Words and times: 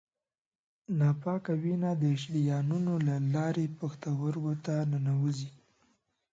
ناپاکه 0.99 1.53
وینه 1.63 1.91
د 2.03 2.03
شریانونو 2.21 2.93
له 3.07 3.15
لارې 3.33 3.65
پښتورګو 3.79 4.53
ته 4.65 4.75
ننوزي. 4.91 5.49